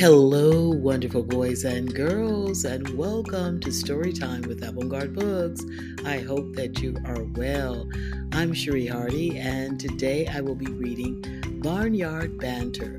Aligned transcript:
Hello, 0.00 0.70
wonderful 0.70 1.22
boys 1.22 1.64
and 1.64 1.94
girls, 1.94 2.64
and 2.64 2.88
welcome 2.96 3.60
to 3.60 3.68
Storytime 3.68 4.46
with 4.46 4.66
Avant-Garde 4.66 5.14
Books. 5.14 5.62
I 6.06 6.20
hope 6.20 6.54
that 6.54 6.80
you 6.80 6.96
are 7.04 7.24
well. 7.34 7.86
I'm 8.32 8.54
Cherie 8.54 8.86
Hardy, 8.86 9.36
and 9.36 9.78
today 9.78 10.26
I 10.26 10.40
will 10.40 10.54
be 10.54 10.72
reading 10.72 11.22
Barnyard 11.62 12.38
Banter. 12.38 12.96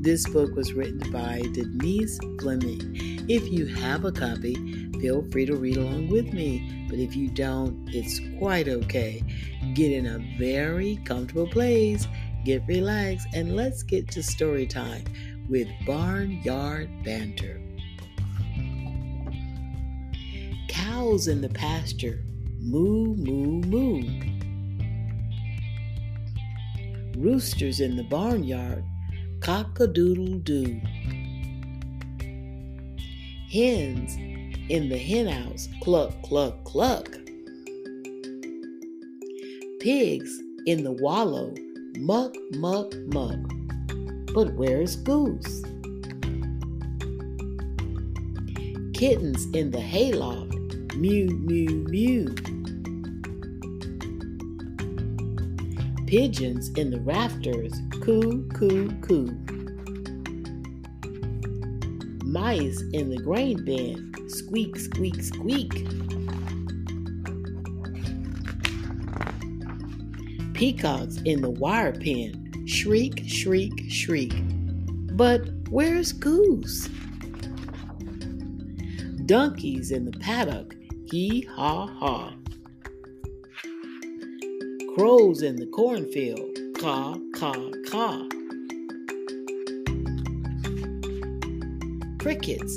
This 0.00 0.26
book 0.26 0.56
was 0.56 0.72
written 0.72 1.12
by 1.12 1.42
Denise 1.52 2.18
Fleming. 2.40 2.96
If 3.28 3.52
you 3.52 3.66
have 3.66 4.06
a 4.06 4.10
copy, 4.10 4.54
feel 5.02 5.30
free 5.30 5.44
to 5.44 5.54
read 5.54 5.76
along 5.76 6.08
with 6.08 6.32
me, 6.32 6.86
but 6.88 6.98
if 6.98 7.14
you 7.14 7.28
don't, 7.28 7.86
it's 7.92 8.22
quite 8.38 8.68
okay. 8.68 9.22
Get 9.74 9.92
in 9.92 10.06
a 10.06 10.38
very 10.38 10.96
comfortable 11.04 11.48
place, 11.48 12.08
get 12.46 12.66
relaxed, 12.66 13.28
and 13.34 13.54
let's 13.54 13.82
get 13.82 14.10
to 14.12 14.22
story 14.22 14.66
time 14.66 15.04
with 15.48 15.68
barnyard 15.86 16.90
banter. 17.04 17.60
Cows 20.68 21.28
in 21.28 21.40
the 21.40 21.48
pasture, 21.48 22.22
moo, 22.60 23.14
moo, 23.16 23.62
moo. 23.62 24.02
Roosters 27.16 27.80
in 27.80 27.96
the 27.96 28.04
barnyard, 28.04 28.84
cock 29.40 29.80
a 29.80 29.86
doodle 29.86 30.38
doo. 30.40 30.80
Hens 33.50 34.16
in 34.68 34.88
the 34.90 34.98
henhouse, 34.98 35.68
cluck, 35.82 36.22
cluck, 36.22 36.62
cluck. 36.64 37.08
Pigs 39.80 40.38
in 40.66 40.84
the 40.84 40.92
wallow, 40.92 41.54
muck, 41.96 42.34
muck, 42.52 42.92
muck. 43.06 43.38
But 44.38 44.54
where's 44.54 44.94
Goose? 44.94 45.62
Kittens 48.94 49.46
in 49.52 49.72
the 49.72 49.80
hayloft, 49.80 50.94
mew, 50.94 51.26
mew, 51.26 51.84
mew. 51.88 52.32
Pigeons 56.06 56.68
in 56.78 56.92
the 56.92 57.00
rafters, 57.00 57.72
coo, 58.00 58.48
coo, 58.54 58.92
coo. 59.00 59.26
Mice 62.24 62.80
in 62.92 63.10
the 63.10 63.20
grain 63.20 63.64
bin, 63.64 64.14
squeak, 64.28 64.76
squeak, 64.76 65.20
squeak. 65.20 65.72
Peacocks 70.54 71.16
in 71.24 71.42
the 71.42 71.50
wire 71.50 71.90
pen, 71.90 72.47
Shriek, 72.68 73.22
shriek, 73.26 73.72
shriek. 73.88 74.34
But 75.16 75.48
where's 75.70 76.12
Goose? 76.12 76.86
Donkeys 79.24 79.90
in 79.90 80.04
the 80.04 80.12
paddock, 80.20 80.76
hee 81.10 81.48
haw 81.50 81.86
haw. 81.86 82.34
Crows 84.94 85.40
in 85.40 85.56
the 85.56 85.66
cornfield, 85.74 86.58
caw, 86.78 87.16
caw, 87.34 87.70
caw. 87.88 88.28
Crickets 92.18 92.76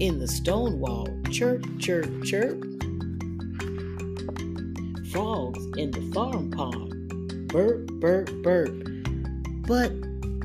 in 0.00 0.18
the 0.18 0.28
stone 0.28 0.78
wall, 0.80 1.08
chirp, 1.30 1.64
chirp, 1.78 2.24
chirp. 2.24 2.60
Frogs 5.10 5.64
in 5.78 5.90
the 5.92 6.10
farm 6.12 6.50
pond, 6.50 7.48
burp, 7.48 7.86
burp, 7.92 8.30
burp. 8.42 8.99
But 9.66 9.92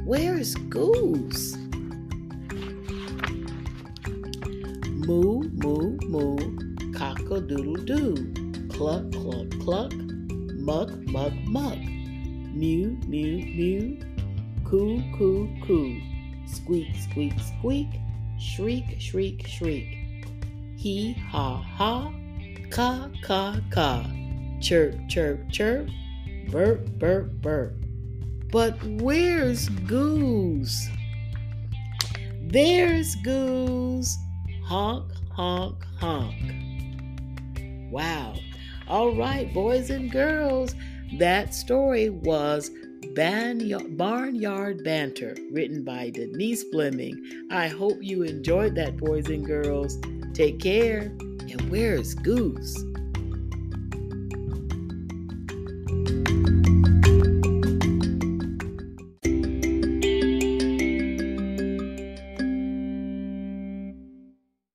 where's 0.06 0.56
Goose? 0.56 1.56
Moo, 5.08 5.44
moo, 5.53 5.98
moo, 6.08 6.38
cock 6.94 7.20
a 7.31 7.40
doodle 7.40 7.75
doo. 7.86 8.34
Cluck, 8.70 9.12
cluck, 9.12 9.50
cluck, 9.62 9.94
muck, 9.94 10.90
muck, 11.08 11.34
muck. 11.46 11.78
Mew, 11.78 12.98
mew, 13.08 13.38
mew, 13.56 14.00
coo, 14.64 15.02
coo, 15.18 15.48
coo. 15.66 16.02
Squeak, 16.48 16.96
squeak, 16.96 17.34
squeak, 17.40 17.88
shriek, 18.40 19.00
shriek, 19.00 19.46
shriek. 19.48 19.98
Hee, 20.75 21.14
ha, 21.30 21.58
ha, 21.58 22.12
ka, 22.70 23.09
ka, 23.22 23.59
ka. 23.70 24.06
Chirp, 24.59 24.96
chirp, 25.08 25.50
chirp, 25.52 25.88
burp, 26.50 26.88
burp, 26.98 27.31
burp. 27.42 27.84
But 28.56 28.82
where's 29.02 29.68
Goose? 29.68 30.88
There's 32.40 33.14
Goose. 33.16 34.18
Honk, 34.64 35.12
honk, 35.34 35.84
honk. 36.00 36.54
Wow. 37.92 38.34
All 38.88 39.14
right, 39.14 39.54
boys 39.54 39.90
and 39.90 40.10
girls, 40.10 40.74
that 41.20 41.54
story 41.54 42.10
was 42.10 42.72
Barnyard 43.14 44.86
Banter, 44.86 45.36
written 45.52 45.84
by 45.84 46.12
Denise 46.12 46.64
Fleming. 46.72 47.48
I 47.52 47.68
hope 47.68 47.98
you 48.00 48.24
enjoyed 48.24 48.76
that, 48.76 48.96
boys 48.96 49.28
and 49.28 49.46
girls. 49.46 49.98
Take 50.34 50.62
care. 50.62 51.14
And 51.52 51.70
where's 51.70 52.16
Goose? 52.16 52.82